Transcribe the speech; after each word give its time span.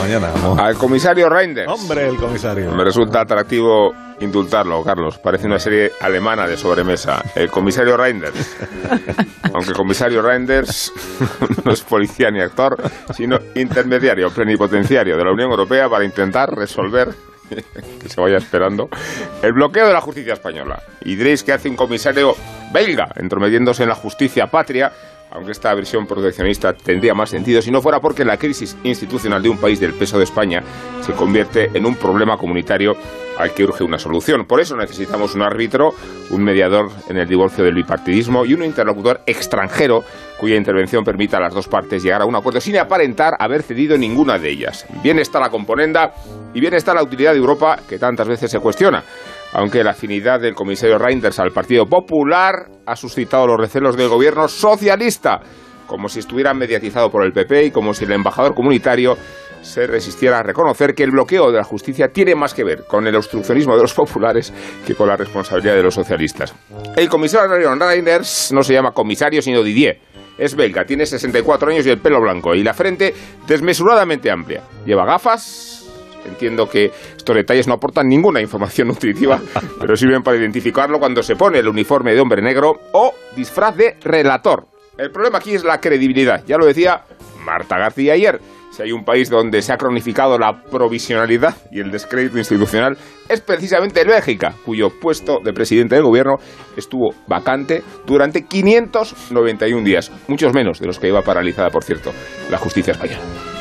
mañana. 0.00 0.32
Al 0.58 0.76
comisario 0.76 1.28
Reinders. 1.28 1.68
Hombre, 1.68 2.08
el 2.08 2.16
comisario. 2.16 2.70
Me 2.72 2.84
resulta 2.84 3.20
atractivo 3.20 3.92
indultarlo, 4.20 4.82
Carlos. 4.82 5.18
Parece 5.18 5.46
una 5.46 5.58
serie 5.58 5.92
alemana 6.00 6.46
de 6.46 6.56
sobremesa. 6.56 7.22
El 7.34 7.50
comisario 7.50 7.96
Reinders. 7.96 8.56
Aunque 9.52 9.70
el 9.70 9.76
comisario 9.76 10.22
Reinders 10.22 10.92
no 11.64 11.72
es 11.72 11.82
policía 11.82 12.30
ni 12.30 12.40
actor, 12.40 12.76
sino 13.14 13.38
intermediario 13.54 14.30
plenipotenciario 14.30 15.16
de 15.16 15.24
la 15.24 15.32
Unión 15.32 15.50
Europea 15.50 15.88
para 15.88 16.04
intentar 16.04 16.50
resolver 16.54 17.14
que 18.00 18.08
se 18.08 18.20
vaya 18.20 18.38
esperando, 18.38 18.88
el 19.42 19.52
bloqueo 19.52 19.86
de 19.86 19.92
la 19.92 20.00
justicia 20.00 20.32
española. 20.32 20.82
Y 21.02 21.16
diréis 21.16 21.42
que 21.42 21.52
hace 21.52 21.68
un 21.68 21.76
comisario 21.76 22.34
belga 22.72 23.08
entrometiéndose 23.16 23.82
en 23.82 23.90
la 23.90 23.94
justicia 23.94 24.46
patria 24.46 24.92
aunque 25.34 25.52
esta 25.52 25.74
versión 25.74 26.06
proteccionista 26.06 26.72
tendría 26.72 27.12
más 27.12 27.30
sentido 27.30 27.60
si 27.60 27.70
no 27.70 27.82
fuera 27.82 28.00
porque 28.00 28.24
la 28.24 28.38
crisis 28.38 28.76
institucional 28.84 29.42
de 29.42 29.48
un 29.48 29.58
país 29.58 29.80
del 29.80 29.92
peso 29.92 30.16
de 30.16 30.24
España 30.24 30.62
se 31.02 31.12
convierte 31.12 31.70
en 31.74 31.84
un 31.84 31.96
problema 31.96 32.38
comunitario 32.38 32.96
al 33.36 33.52
que 33.52 33.64
urge 33.64 33.82
una 33.82 33.98
solución. 33.98 34.46
Por 34.46 34.60
eso 34.60 34.76
necesitamos 34.76 35.34
un 35.34 35.42
árbitro, 35.42 35.92
un 36.30 36.44
mediador 36.44 36.88
en 37.08 37.16
el 37.16 37.28
divorcio 37.28 37.64
del 37.64 37.74
bipartidismo 37.74 38.44
y 38.44 38.54
un 38.54 38.62
interlocutor 38.62 39.22
extranjero 39.26 40.04
cuya 40.38 40.54
intervención 40.54 41.04
permita 41.04 41.38
a 41.38 41.40
las 41.40 41.52
dos 41.52 41.66
partes 41.66 42.02
llegar 42.02 42.22
a 42.22 42.26
un 42.26 42.36
acuerdo 42.36 42.60
sin 42.60 42.78
aparentar 42.78 43.34
haber 43.40 43.62
cedido 43.62 43.98
ninguna 43.98 44.38
de 44.38 44.50
ellas. 44.50 44.86
Bien 45.02 45.18
está 45.18 45.40
la 45.40 45.50
componenda 45.50 46.14
y 46.54 46.60
bien 46.60 46.74
está 46.74 46.94
la 46.94 47.02
utilidad 47.02 47.32
de 47.32 47.38
Europa 47.38 47.80
que 47.88 47.98
tantas 47.98 48.28
veces 48.28 48.52
se 48.52 48.60
cuestiona 48.60 49.02
aunque 49.54 49.84
la 49.84 49.92
afinidad 49.92 50.40
del 50.40 50.54
comisario 50.54 50.98
Reinders 50.98 51.38
al 51.38 51.52
Partido 51.52 51.86
Popular 51.86 52.66
ha 52.84 52.96
suscitado 52.96 53.46
los 53.46 53.56
recelos 53.56 53.96
del 53.96 54.08
gobierno 54.08 54.48
socialista, 54.48 55.40
como 55.86 56.08
si 56.08 56.18
estuviera 56.18 56.52
mediatizado 56.52 57.08
por 57.08 57.24
el 57.24 57.32
PP 57.32 57.66
y 57.66 57.70
como 57.70 57.94
si 57.94 58.04
el 58.04 58.12
embajador 58.12 58.54
comunitario 58.54 59.16
se 59.62 59.86
resistiera 59.86 60.40
a 60.40 60.42
reconocer 60.42 60.94
que 60.94 61.04
el 61.04 61.12
bloqueo 61.12 61.50
de 61.52 61.58
la 61.58 61.64
justicia 61.64 62.08
tiene 62.08 62.34
más 62.34 62.52
que 62.52 62.64
ver 62.64 62.84
con 62.86 63.06
el 63.06 63.14
obstruccionismo 63.14 63.76
de 63.76 63.82
los 63.82 63.94
populares 63.94 64.52
que 64.84 64.94
con 64.94 65.08
la 65.08 65.16
responsabilidad 65.16 65.76
de 65.76 65.84
los 65.84 65.94
socialistas. 65.94 66.52
El 66.96 67.08
comisario 67.08 67.74
Reinders 67.76 68.52
no 68.52 68.62
se 68.62 68.74
llama 68.74 68.90
comisario 68.90 69.40
sino 69.40 69.62
Didier. 69.62 70.00
Es 70.36 70.56
belga, 70.56 70.84
tiene 70.84 71.06
64 71.06 71.70
años 71.70 71.86
y 71.86 71.90
el 71.90 72.00
pelo 72.00 72.20
blanco 72.20 72.56
y 72.56 72.64
la 72.64 72.74
frente 72.74 73.14
desmesuradamente 73.46 74.32
amplia. 74.32 74.64
Lleva 74.84 75.06
gafas, 75.06 75.83
Entiendo 76.24 76.68
que 76.68 76.90
estos 77.16 77.36
detalles 77.36 77.68
no 77.68 77.74
aportan 77.74 78.08
ninguna 78.08 78.40
información 78.40 78.88
nutritiva, 78.94 79.40
pero 79.80 79.96
sirven 79.96 80.22
para 80.22 80.36
identificarlo 80.36 80.98
cuando 80.98 81.22
se 81.22 81.36
pone 81.36 81.58
el 81.58 81.68
uniforme 81.68 82.14
de 82.14 82.20
hombre 82.20 82.42
negro 82.42 82.72
o 82.92 83.12
disfraz 83.36 83.76
de 83.76 83.96
relator. 84.02 84.66
El 84.96 85.10
problema 85.10 85.38
aquí 85.38 85.54
es 85.54 85.64
la 85.64 85.80
credibilidad. 85.80 86.44
Ya 86.46 86.56
lo 86.56 86.66
decía 86.66 87.02
Marta 87.44 87.78
García 87.78 88.14
ayer. 88.14 88.40
Si 88.70 88.82
hay 88.82 88.90
un 88.90 89.04
país 89.04 89.30
donde 89.30 89.62
se 89.62 89.72
ha 89.72 89.76
cronificado 89.76 90.36
la 90.36 90.64
provisionalidad 90.64 91.54
y 91.70 91.78
el 91.78 91.92
descrédito 91.92 92.38
institucional, 92.38 92.98
es 93.28 93.40
precisamente 93.40 94.04
Bélgica, 94.04 94.52
cuyo 94.64 94.88
puesto 95.00 95.38
de 95.44 95.52
presidente 95.52 95.94
del 95.94 96.02
gobierno 96.02 96.38
estuvo 96.76 97.14
vacante 97.28 97.84
durante 98.04 98.46
591 98.46 99.84
días, 99.84 100.10
muchos 100.26 100.52
menos 100.52 100.80
de 100.80 100.88
los 100.88 100.98
que 100.98 101.06
iba 101.06 101.22
paralizada, 101.22 101.70
por 101.70 101.84
cierto, 101.84 102.12
la 102.50 102.58
justicia 102.58 102.92
española. 102.94 103.53